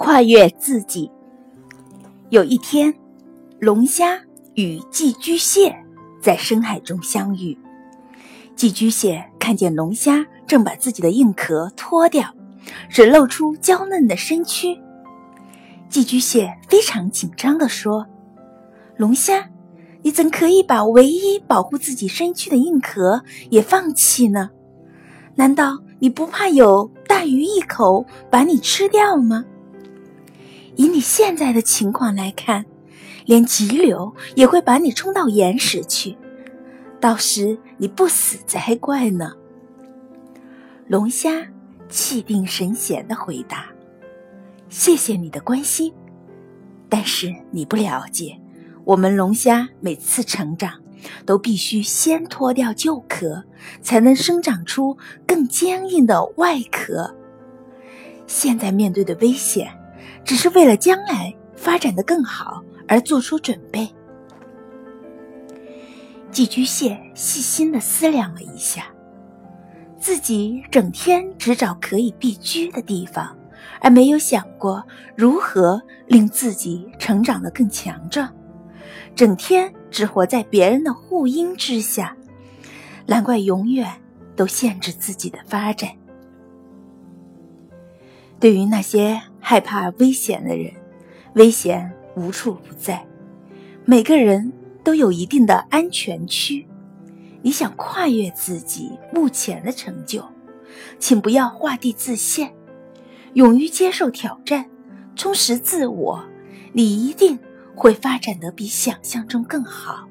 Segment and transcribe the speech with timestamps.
[0.00, 1.10] 跨越自己。
[2.30, 2.94] 有一天，
[3.58, 4.18] 龙虾
[4.54, 5.76] 与寄居蟹
[6.22, 7.56] 在深海中相遇。
[8.56, 12.34] 寄居蟹看见龙虾正把自己的硬壳脱掉，
[12.88, 14.74] 只露出娇嫩的身躯。
[15.90, 18.06] 寄居蟹非常紧张地说
[18.96, 19.50] ：“龙虾，
[20.00, 24.48] 你怎可以把唯一保护自己身躯的硬壳也放弃呢？
[25.34, 29.44] 难道你不怕有大鱼一口把你吃掉吗？
[30.76, 32.64] 以你现在的情况来看，
[33.26, 36.16] 连急流也会把你冲到岩石去，
[37.00, 39.34] 到时你不死才怪呢。”
[40.88, 41.46] 龙虾
[41.88, 43.66] 气定神闲地回答。
[44.68, 45.92] 谢谢你的关心，
[46.88, 48.40] 但是你不了解，
[48.84, 50.80] 我们龙虾每次成长
[51.26, 53.44] 都必须先脱掉旧壳，
[53.82, 57.16] 才能生长出更坚硬的外壳。
[58.28, 59.72] 现在面对的危险，
[60.24, 63.88] 只是为了将来发展的更好而做出准备。
[66.30, 68.86] 寄居蟹细心的思量了一下，
[69.98, 73.36] 自己整天只找可以避居的地方。
[73.82, 74.82] 而没有想过
[75.14, 78.30] 如何令自己成长得更强壮，
[79.14, 82.14] 整天只活在别人的护荫之下，
[83.06, 83.90] 难怪永远
[84.36, 85.90] 都限制自己的发展。
[88.38, 89.20] 对于那些
[89.50, 90.72] 害怕危险的人，
[91.34, 93.04] 危险无处不在。
[93.84, 94.52] 每个人
[94.84, 96.68] 都有一定的安全区。
[97.42, 100.24] 你想跨越自己目前的成就，
[101.00, 102.54] 请不要画地自限。
[103.32, 104.70] 勇于接受挑战，
[105.16, 106.24] 充实自我，
[106.72, 107.36] 你一定
[107.74, 110.08] 会发展得比想象中更好。